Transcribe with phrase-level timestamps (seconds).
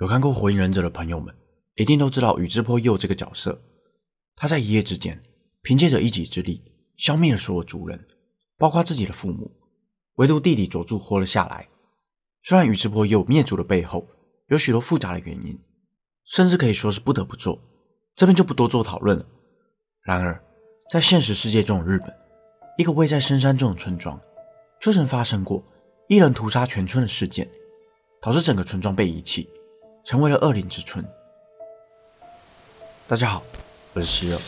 [0.00, 1.34] 有看过《火影忍者》的朋友们，
[1.74, 3.60] 一定都知道宇智波鼬这个角色。
[4.34, 5.20] 他在一夜之间，
[5.60, 6.62] 凭借着一己之力，
[6.96, 8.02] 消灭了所有族人，
[8.56, 9.50] 包括自己的父母，
[10.14, 11.68] 唯独弟弟佐助活了下来。
[12.42, 14.08] 虽然宇智波鼬灭族的背后
[14.46, 15.58] 有许多复杂的原因，
[16.24, 17.60] 甚至可以说是不得不做，
[18.14, 19.26] 这边就不多做讨论了。
[20.02, 20.42] 然而，
[20.90, 22.10] 在现实世界中的日本，
[22.78, 24.18] 一个位在深山中的村庄，
[24.80, 25.62] 就曾发生过
[26.08, 27.46] 一人屠杀全村的事件，
[28.22, 29.46] 导致整个村庄被遗弃。
[30.04, 31.04] 成为了恶灵之村。
[33.06, 33.42] 大家好，
[33.92, 34.40] 我是希尔，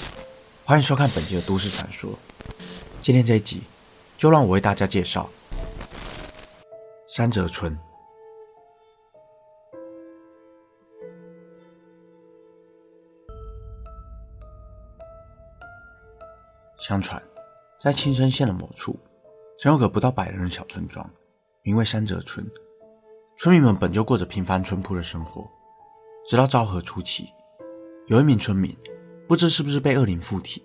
[0.65, 2.19] 欢迎收看本集的都市传说。
[3.02, 3.62] 今天这一集，
[4.16, 5.28] 就让我为大家介绍
[7.09, 7.78] 山泽村。
[16.78, 17.23] 相传，
[17.80, 18.98] 在青森县的某处，
[19.59, 21.09] 曾有个不到百人的小村庄，
[21.62, 22.45] 名为山泽村。
[23.42, 25.50] 村民们本就过着平凡淳朴的生活，
[26.28, 27.28] 直到昭和初期，
[28.06, 28.73] 有一名村民
[29.27, 30.62] 不知是不是被恶灵附体，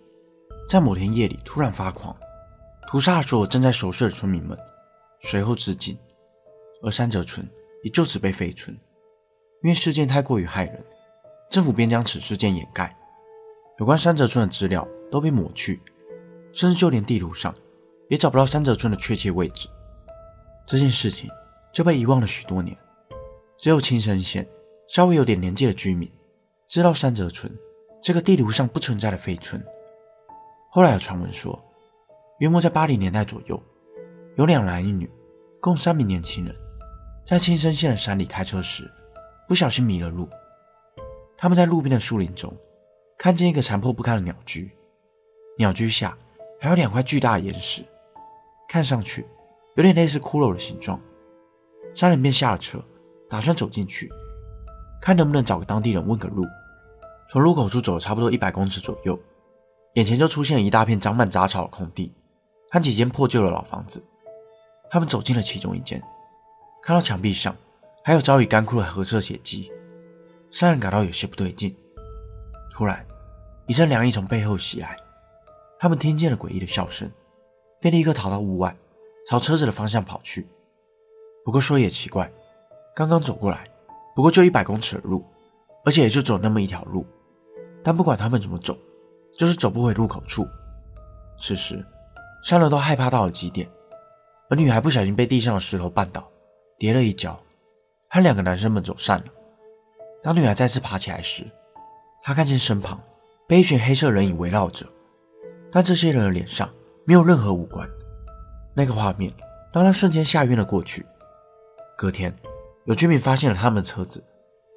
[0.70, 2.16] 在某天夜里突然发狂，
[2.88, 4.56] 屠杀所有正在熟睡的村民们，
[5.22, 5.98] 随后自尽，
[6.84, 7.50] 而山泽村
[7.84, 8.78] 也就此被废村。
[9.64, 10.86] 因为事件太过于骇人，
[11.50, 12.96] 政府便将此事件掩盖，
[13.80, 15.82] 有关山泽村的资料都被抹去，
[16.54, 17.52] 甚至就连地图上
[18.08, 19.68] 也找不到山泽村的确切位置。
[20.68, 21.28] 这件事情。
[21.78, 22.76] 就被遗忘了许多年，
[23.56, 24.48] 只有青森县
[24.88, 26.12] 稍微有点年纪的居民
[26.68, 27.56] 知道三泽村
[28.02, 29.64] 这个地图上不存在的废村。
[30.72, 31.64] 后来有传闻说，
[32.40, 33.62] 约莫在八零年代左右，
[34.38, 35.08] 有两男一女，
[35.62, 36.56] 共三名年轻人，
[37.28, 38.92] 在青森县的山里开车时，
[39.48, 40.28] 不小心迷了路。
[41.38, 42.52] 他们在路边的树林中
[43.20, 44.72] 看见一个残破不堪的鸟居，
[45.60, 46.18] 鸟居下
[46.60, 47.84] 还有两块巨大的岩石，
[48.68, 49.24] 看上去
[49.76, 51.00] 有点类似骷髅的形状。
[51.98, 52.80] 三人便下了车，
[53.28, 54.08] 打算走进去，
[55.02, 56.46] 看能不能找个当地人问个路。
[57.28, 59.20] 从入口处走了差不多一百公尺左右，
[59.96, 62.14] 眼前就出现了一大片长满杂草的空地
[62.70, 64.04] 和几间破旧的老房子。
[64.92, 66.00] 他们走进了其中一间，
[66.84, 67.56] 看到墙壁上
[68.04, 69.72] 还有早已干枯的褐色血迹，
[70.52, 71.76] 三人感到有些不对劲。
[72.76, 73.04] 突然，
[73.66, 74.96] 一阵凉意从背后袭来，
[75.80, 77.12] 他们听见了诡异的笑声，
[77.82, 78.78] 便立刻逃到屋外，
[79.28, 80.48] 朝车子的方向跑去。
[81.48, 82.30] 不过说也奇怪，
[82.94, 83.64] 刚刚走过来，
[84.14, 85.24] 不过就一百公尺的路，
[85.86, 87.06] 而且也就走那么一条路。
[87.82, 88.78] 但不管他们怎么走，
[89.38, 90.46] 就是走不回入口处。
[91.40, 91.82] 此时，
[92.44, 93.66] 三人都害怕到了极点，
[94.50, 96.30] 而女孩不小心被地上的石头绊倒，
[96.78, 97.40] 跌了一跤，
[98.10, 99.26] 和两个男生们走散了。
[100.22, 101.50] 当女孩再次爬起来时，
[102.22, 103.00] 她看见身旁
[103.48, 104.86] 被一群黑色人影围绕着，
[105.72, 106.70] 但这些人的脸上
[107.06, 107.90] 没有任何五官。
[108.74, 109.32] 那个画面
[109.72, 111.06] 让她瞬间吓晕了过去。
[111.98, 112.32] 隔天，
[112.86, 114.24] 有居民发现了他们的车子，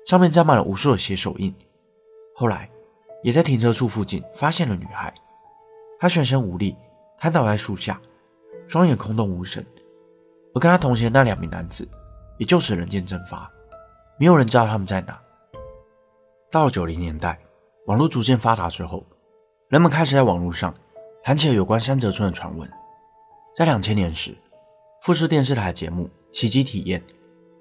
[0.06, 1.54] 上面沾满了无数的血手印。
[2.34, 2.66] 后来，
[3.22, 5.12] 也在停车处附近发现了女孩，
[5.98, 6.74] 她全身无力，
[7.18, 8.00] 瘫倒在树下，
[8.66, 9.64] 双眼空洞无神。
[10.54, 11.86] 而跟她同行的那两名男子，
[12.38, 13.52] 也就此人间蒸发，
[14.18, 15.20] 没有人知道他们在哪。
[16.50, 17.38] 到了九零年代，
[17.84, 19.04] 网络逐渐发达之后，
[19.68, 20.74] 人们开始在网络上
[21.22, 22.66] 谈起了有关山泽村的传闻。
[23.54, 24.34] 在两千年时，
[25.02, 26.08] 富士电视台节目。
[26.32, 27.02] 奇迹体验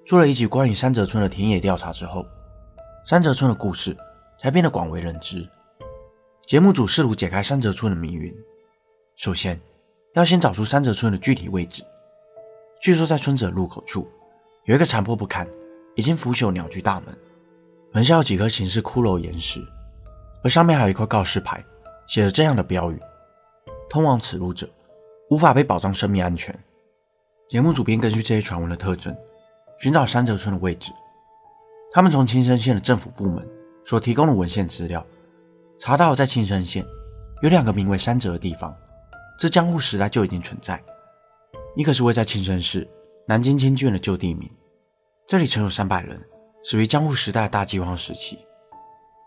[0.06, 2.26] 做了一集关于山泽村的田野调查之后，
[3.04, 3.96] 山泽村的故事
[4.38, 5.48] 才变得广为人知。
[6.42, 8.34] 节目组试图解开山泽村的谜云，
[9.16, 9.60] 首先
[10.14, 11.84] 要先找出山泽村的具体位置。
[12.80, 14.08] 据说在村子的入口处
[14.64, 15.46] 有一个残破不堪、
[15.94, 17.16] 已经腐朽鸟居大门，
[17.92, 19.60] 门下有几颗形似骷髅岩石，
[20.42, 21.62] 而上面还有一块告示牌，
[22.06, 22.98] 写着这样的标语
[23.90, 24.68] ：“通往此路者
[25.28, 26.58] 无法被保障生命安全。”
[27.50, 29.12] 节目组便根据这些传闻的特征，
[29.80, 30.92] 寻找三泽村的位置。
[31.92, 33.44] 他们从青森县的政府部门
[33.84, 35.04] 所提供的文献资料，
[35.76, 36.86] 查到在青森县
[37.42, 38.72] 有两个名为三泽的地方，
[39.36, 40.80] 自江户时代就已经存在。
[41.74, 42.88] 一个是位在青森市
[43.26, 44.48] 南京千郡的旧地名，
[45.26, 46.22] 这里曾有三百人，
[46.62, 48.36] 死于江户时代大饥荒时期；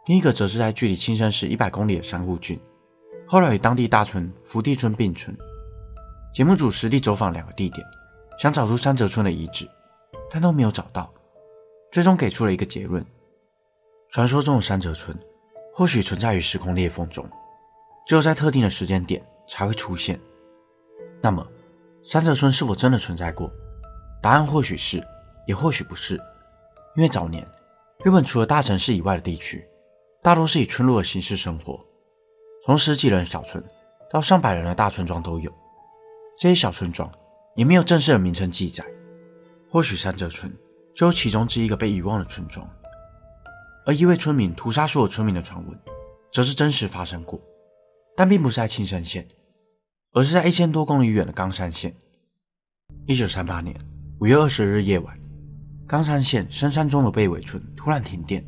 [0.06, 2.58] 另一个则是在距离青森市一百公里的山户郡，
[3.28, 5.38] 后来与当地大村福地村并存。
[6.34, 7.86] 节目组实地走访两个地点。
[8.40, 9.70] 想找出山泽村的遗址，
[10.30, 11.12] 但都没有找到，
[11.92, 13.06] 最终给出了一个结论：
[14.10, 15.18] 传说中的山泽村
[15.74, 17.28] 或许存在于时空裂缝中，
[18.06, 20.20] 只有在特定的时间点才会出现。
[21.22, 21.48] 那么，
[22.04, 23.50] 山泽村是否真的存在过？
[24.22, 25.02] 答案或许是，
[25.48, 26.20] 也或许不是。
[26.96, 27.48] 因为早年
[28.04, 29.68] 日本除了大城市以外的地区，
[30.22, 31.80] 大多是以村落的形式生活，
[32.66, 33.64] 从十几人小村
[34.12, 35.52] 到上百人的大村庄都有。
[36.38, 37.10] 这些小村庄。
[37.56, 38.84] 也没有正式的名称记载，
[39.70, 40.52] 或许三泽村
[40.96, 42.68] 就是其中之一个被遗忘的村庄。
[43.86, 45.78] 而一位村民屠杀所有村民的传闻，
[46.32, 47.40] 则是真实发生过，
[48.16, 49.28] 但并不是在青森县，
[50.14, 51.94] 而是在一千多公里远的冈山县。
[53.06, 53.76] 一九三八年
[54.20, 55.20] 五月二十日夜晚，
[55.86, 58.44] 冈山县深山中的贝尾村突然停电，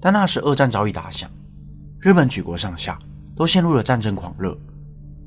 [0.00, 1.30] 但那时二战早已打响，
[2.00, 2.98] 日本举国上下
[3.36, 4.58] 都陷入了战争狂热，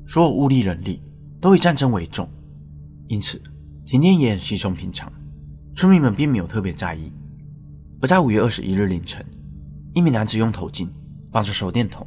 [0.06, 1.02] 所有物力人力
[1.40, 2.28] 都以战争为重，
[3.08, 3.40] 因此
[3.84, 5.12] 停电也很稀松平常，
[5.74, 7.12] 村民们并没有特别在意。
[8.00, 9.24] 而在五月二十一日凌晨，
[9.94, 10.88] 一名男子用头巾
[11.30, 12.06] 绑着手电筒，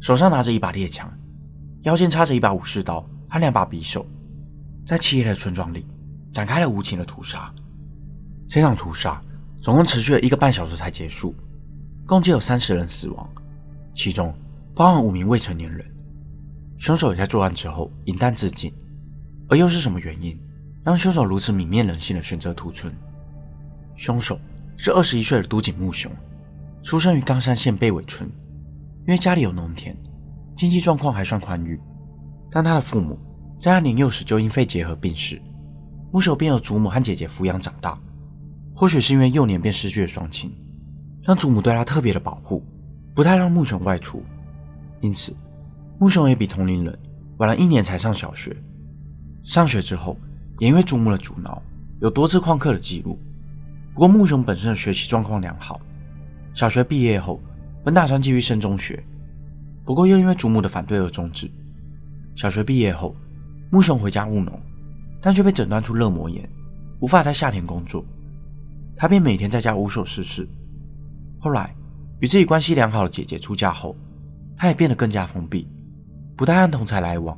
[0.00, 1.10] 手上拿着一把猎枪，
[1.82, 4.06] 腰间插着一把武士刀和两把匕首，
[4.84, 5.86] 在漆黑的村庄里
[6.32, 7.52] 展开了无情的屠杀。
[8.48, 9.22] 这场屠杀
[9.62, 11.34] 总共持续了一个半小时才结束，
[12.06, 13.28] 共计有三十人死亡，
[13.94, 14.34] 其中
[14.74, 15.86] 包含五名未成年人。
[16.78, 18.72] 凶手也在作案之后饮弹自尽，
[19.52, 20.34] 而又是什么原因
[20.82, 22.90] 让凶手如此泯灭人性的选择屠村？
[23.96, 24.40] 凶手。
[24.78, 26.10] 是二十一岁的都井木雄，
[26.82, 28.26] 出生于冈山县贝尾村。
[29.06, 29.94] 因为家里有农田，
[30.56, 31.78] 经济状况还算宽裕，
[32.50, 33.18] 但他的父母
[33.60, 35.40] 在他年幼时就因肺结核病逝，
[36.10, 37.96] 木雄便由祖母和姐姐抚养长大。
[38.74, 40.50] 或许是因为幼年便失去了双亲，
[41.22, 42.64] 让祖母对他特别的保护，
[43.14, 44.24] 不太让木雄外出。
[45.02, 45.36] 因此，
[45.98, 46.98] 木雄也比同龄人
[47.36, 48.56] 晚了一年才上小学。
[49.44, 50.16] 上学之后，
[50.58, 51.60] 也因为祖母的阻挠，
[52.00, 53.18] 有多次旷课的记录。
[53.92, 55.80] 不过睦雄本身的学习状况良好，
[56.54, 57.40] 小学毕业后
[57.84, 59.02] 本打算继续升中学，
[59.84, 61.50] 不过又因为祖母的反对而终止。
[62.34, 63.14] 小学毕业后，
[63.70, 64.58] 睦雄回家务农，
[65.20, 66.48] 但却被诊断出热膜炎，
[67.00, 68.04] 无法在夏天工作，
[68.96, 70.48] 他便每天在家无所事事。
[71.38, 71.74] 后来
[72.20, 73.94] 与自己关系良好的姐姐出嫁后，
[74.56, 75.68] 他也变得更加封闭，
[76.36, 77.36] 不太和同才来往。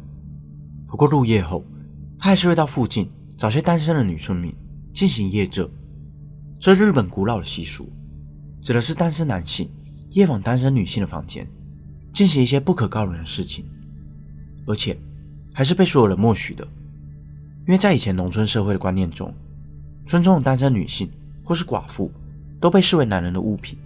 [0.87, 1.65] 不过入夜后，
[2.19, 4.55] 他还是会到附近找些单身的女村民
[4.93, 5.69] 进行夜钓。
[6.61, 7.93] 这是日本古老的习俗，
[8.63, 9.69] 指的是单身男性
[10.11, 11.47] 夜访单身女性的房间，
[12.13, 13.65] 进行一些不可告人的事情，
[14.67, 14.97] 而且
[15.53, 16.67] 还是被所有人默许的。
[17.67, 19.35] 因为在以前农村社会的观念中，
[20.07, 21.11] 村中的单身女性
[21.43, 22.11] 或是寡妇
[22.61, 23.79] 都被视为男人的物品，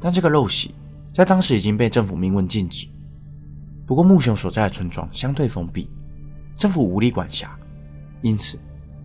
[0.00, 0.74] 但这个陋习
[1.12, 2.86] 在当时已经被政府明文禁止。
[3.86, 5.88] 不过木雄所在的村庄相对封闭，
[6.58, 7.56] 政府无力管辖，
[8.20, 8.58] 因此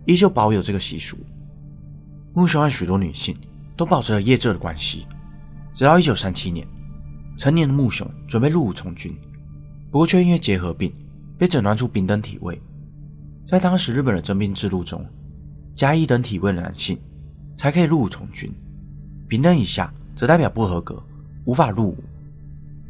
[0.06, 1.16] 依旧保有这个习俗。
[2.34, 3.34] 木熊和许多女性
[3.76, 5.06] 都保持着夜钓的关系，
[5.72, 6.66] 直到一九三七年，
[7.38, 9.16] 成年的木雄准备入伍从军，
[9.88, 10.92] 不过却因为结核病
[11.38, 12.60] 被诊断出丙等体位。
[13.46, 15.06] 在当时日本的征兵制度中，
[15.76, 16.98] 甲乙等体位的男性
[17.56, 18.52] 才可以入伍从军，
[19.28, 21.00] 丙等以下则代表不合格，
[21.44, 22.02] 无法入伍。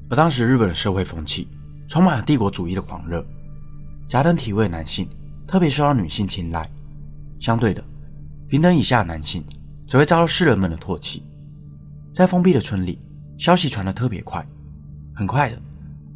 [0.08, 1.48] 而当时日本的社会风气
[1.86, 3.22] 充满了帝国主义的狂热，
[4.06, 5.08] 甲等体位男性
[5.46, 6.68] 特别受到女性青睐，
[7.40, 7.82] 相对的。
[8.48, 9.44] 平等以下的男性
[9.86, 11.22] 则会遭到世人们的唾弃，
[12.12, 12.98] 在封闭的村里，
[13.38, 14.46] 消息传得特别快。
[15.14, 15.60] 很快的，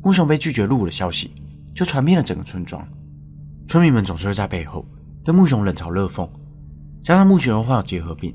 [0.02, 1.31] 木雄被拒绝入伍的消息
[1.75, 2.87] 就传遍了整个村庄。
[3.67, 4.85] 村民们总是会在背后
[5.25, 6.29] 对木雄冷嘲热讽，
[7.02, 8.35] 加上木雄患有结核病，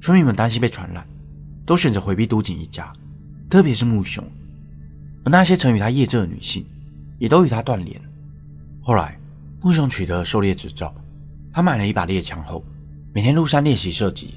[0.00, 1.06] 村民们担心被传染，
[1.64, 2.92] 都选择回避都井一家，
[3.48, 4.22] 特别是木雄。
[5.24, 6.64] 而那些曾与他夜钓的女性，
[7.18, 8.00] 也都与他断联。
[8.90, 9.16] 后来，
[9.62, 10.92] 木雄取得狩猎执照，
[11.52, 12.64] 他买了一把猎枪后。
[13.14, 14.34] 每天入山练习射击，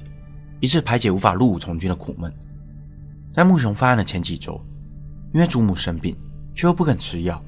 [0.60, 2.32] 以此排解无法入伍从军的苦闷。
[3.32, 4.64] 在木雄犯案的前几周，
[5.32, 6.16] 因为祖母生病
[6.54, 7.42] 却又不肯吃药，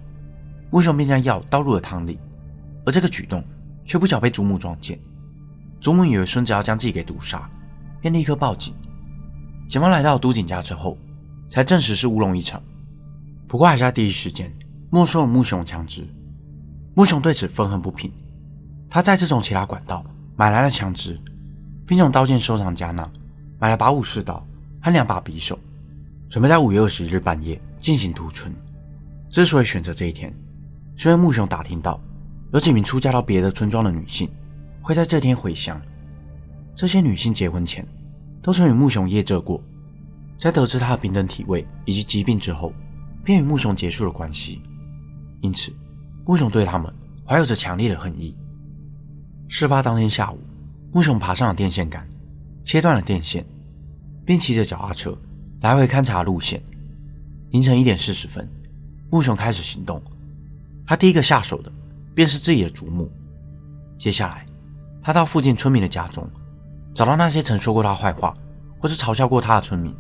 [0.69, 2.19] 木雄便将药倒入了汤里，
[2.85, 3.41] 而这个举动
[3.85, 4.99] 却不巧被祖母撞见。
[5.81, 7.49] 祖母以为孙子要将自己给毒杀，
[8.01, 8.75] 便立刻报警。
[9.69, 10.99] 警方来到都井家之后，
[11.49, 12.61] 才证实是乌龙一场。
[13.47, 14.53] 不过还是在第一时间
[14.91, 16.05] 没收了睦雄枪支。
[16.97, 18.11] 睦雄对此愤恨不平，
[18.89, 20.03] 他再次从其他管道。
[20.35, 21.19] 买来了枪支，
[21.87, 23.07] 并从刀剑收藏家那
[23.59, 24.43] 买了把武士刀
[24.83, 25.59] 和两把匕首，
[26.31, 28.51] 准备在五月二十日半夜进行屠村。
[29.29, 30.35] 之所以选择这一天，
[30.97, 32.01] 是因为睦雄打听到
[32.55, 34.27] 有几名出嫁到别的村庄的女性
[34.81, 35.79] 会在这天回乡。
[36.75, 37.87] 这些女性结婚前
[38.43, 39.63] 都曾与睦雄夜钓过，
[40.39, 42.73] 在得知他的平等体位以及疾病之后，
[43.23, 44.63] 便与睦雄结束了关系。
[45.43, 45.71] 因此，
[46.27, 46.93] 木雄对他们
[47.25, 48.37] 怀有着强烈的恨意。
[49.49, 50.41] 事发当天下午，
[50.93, 52.05] 木雄爬上了电线杆，
[52.65, 53.47] 切断了电线，
[54.25, 55.17] 并骑着脚踏车
[55.61, 56.61] 来回勘察路线。
[57.51, 58.47] 凌晨一点四十分，
[59.09, 60.03] 睦雄开始行动。
[60.85, 61.71] 他第一个下手的
[62.13, 63.09] 便是自己的祖母。
[63.97, 64.45] 接下来，
[65.01, 66.29] 他到附近村民的家中，
[66.93, 68.37] 找到那些曾说过他坏话
[68.81, 69.95] 或是嘲笑过他的村民。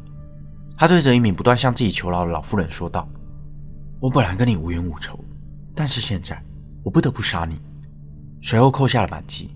[0.76, 3.08] 他对着一名不断向自己求饶的老妇人说道
[4.00, 5.18] ：“我本来跟你无冤无仇，
[5.76, 6.42] 但是现在
[6.82, 7.60] 我不得不杀你。”
[8.42, 9.50] 随后扣下了扳机，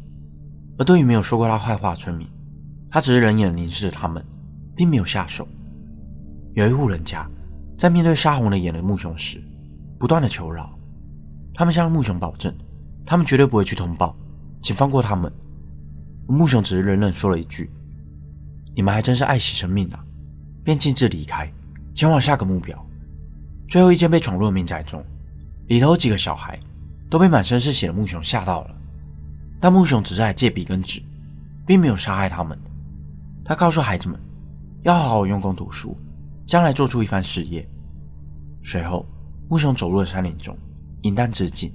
[0.78, 2.28] 而对于没有说过他坏话的村民，
[2.90, 4.24] 他只是冷眼凝视着他们，
[4.74, 5.46] 并没有下手。
[6.54, 7.28] 有一户人家
[7.78, 9.40] 在面对杀红了眼的木熊时，
[9.98, 10.76] 不断的求饶。
[11.54, 12.52] 他们向木熊保证，
[13.06, 14.16] 他们绝对不会去通报，
[14.62, 15.30] 请放过他们。
[16.26, 17.70] 木熊只是冷冷说了一句
[18.74, 20.04] ：“你们还真是爱惜生命啊！”
[20.64, 21.52] 便径自离开，
[21.94, 22.86] 前往下个目标。
[23.68, 25.04] 最后一间被闯入的民宅中，
[25.70, 26.58] 里头几个小孩
[27.08, 28.74] 都被满身是血的木熊吓到了，
[29.60, 31.00] 但木熊只是来借笔跟纸，
[31.64, 32.58] 并没有杀害他们。
[33.44, 34.18] 他告诉孩子们，
[34.82, 35.96] 要好好用功读书。
[36.44, 37.64] 将来做出一番事业。
[38.64, 39.06] 随后，
[39.48, 40.58] 木熊走入了山林中，
[41.02, 41.72] 饮弹自尽。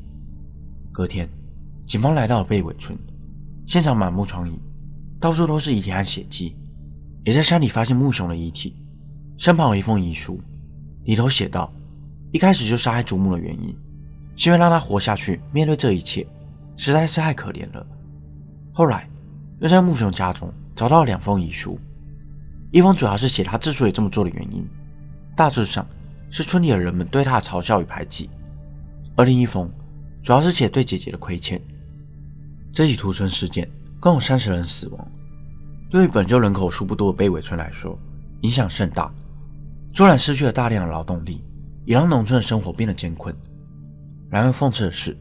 [0.91, 1.29] 隔天，
[1.87, 2.99] 警方来到了贝尾村，
[3.65, 4.51] 现场满目疮痍，
[5.21, 6.53] 到处都是遗体和血迹。
[7.23, 8.75] 也在山里发现木熊的遗体，
[9.37, 10.37] 身旁有一封遗书，
[11.05, 11.73] 里头写道
[12.33, 13.73] ：“一开始就杀害祖母的原因，
[14.35, 16.25] 希望让他活下去，面对这一切，
[16.77, 17.85] 实在是太可怜了。”
[18.73, 19.09] 后来，
[19.59, 21.79] 又在木熊家中找到了两封遗书。
[22.71, 24.67] 一封主要是写他之所以这么做的原因，
[25.35, 25.87] 大致上
[26.29, 28.29] 是村里的人们对他的嘲笑与排挤；
[29.15, 29.71] 而另一封
[30.21, 31.61] 主要是写对姐姐的亏欠。
[32.73, 33.69] 这起屠村事件
[34.01, 35.07] 共有三十人死亡，
[35.89, 37.97] 对于本就人口数不多的贝尾村来说，
[38.41, 39.09] 影响甚大。
[39.93, 41.41] 虽然失去了大量的劳动力，
[41.85, 43.33] 也让农村的生活变得艰困。
[44.35, 45.15] 然而讽刺的是，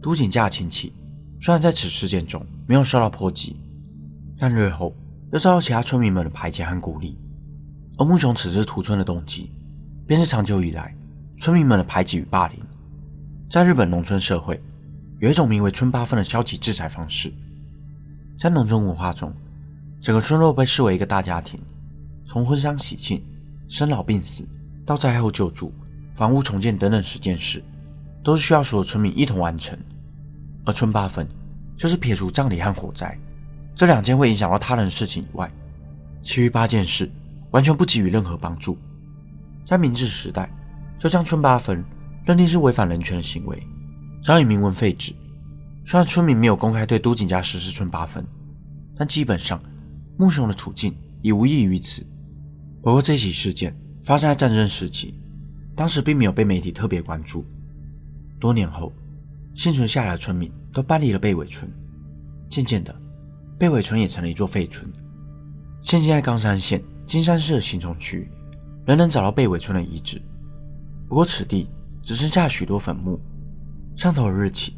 [0.00, 0.94] 都井家的亲戚
[1.42, 3.54] 虽然在此事件中没有受到波及，
[4.38, 4.96] 但日后。
[5.30, 7.16] 又遭到其他村民们的排挤和孤立，
[7.98, 9.48] 而木熊此次屠村的动机，
[10.04, 10.92] 便是长久以来
[11.38, 12.58] 村民们的排挤与霸凌。
[13.48, 14.60] 在日本农村社会，
[15.20, 17.32] 有一种名为“村八分”的消极制裁方式。
[18.40, 19.32] 在农村文化中，
[20.02, 21.60] 整个村落被视为一个大家庭，
[22.26, 23.22] 从婚丧喜庆、
[23.68, 24.44] 生老病死
[24.84, 25.72] 到灾后救助、
[26.16, 27.62] 房屋重建等等十件事，
[28.22, 29.78] 都是需要所有村民一同完成。
[30.64, 31.26] 而村八分
[31.76, 33.18] 就是撇除葬礼和火灾。
[33.74, 35.50] 这两件会影响到他人的事情以外，
[36.22, 37.10] 其余八件事
[37.50, 38.76] 完全不给予任何帮助。
[39.66, 40.50] 在明治时代，
[40.98, 41.82] 就将村八分
[42.26, 43.62] 认定是违反人权的行为，
[44.22, 45.14] 早已明文废止。
[45.86, 48.24] 虽然村民没有公开对都井家实施村八分，
[48.94, 49.58] 但基本上
[50.18, 52.06] 木熊的处境已无异于此。
[52.82, 53.74] 不过这起事件
[54.04, 55.18] 发生在战争时期，
[55.74, 57.44] 当时并没有被媒体特别关注。
[58.40, 58.90] 多年后，
[59.54, 61.70] 幸存下来的村民都搬离了贝尾村，
[62.48, 62.94] 渐渐的。
[63.58, 64.90] 贝尾村也成了一座废村。
[65.82, 68.30] 现今在冈山县金山市的新庄区，
[68.86, 70.20] 仍能找到贝尾村的遗址。
[71.06, 71.68] 不过此地
[72.02, 73.20] 只剩下许多坟墓，
[73.94, 74.74] 上头的日期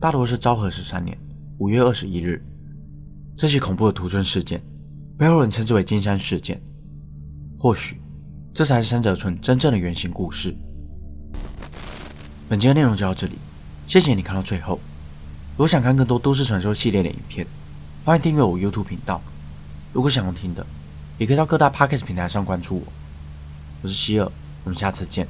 [0.00, 1.18] 大多是昭和十三年
[1.58, 2.42] 五月二十一日。
[3.36, 4.62] 这起恐怖的屠村事件，
[5.18, 6.58] 被后人称之为金山事件。
[7.58, 8.00] 或许
[8.54, 10.56] 这才是三泽村真正的原型故事。
[12.46, 13.38] 本期的内容就到这里，
[13.86, 14.78] 谢谢你看到最后。
[15.52, 17.46] 如果想看更多都市传说系列的影片，
[18.04, 19.22] 欢迎订阅我 YouTube 频道。
[19.92, 20.66] 如果想要听的，
[21.16, 22.92] 也可以到各大 Podcast 平台上关注我。
[23.82, 24.30] 我是希尔，
[24.64, 25.26] 我们下次见。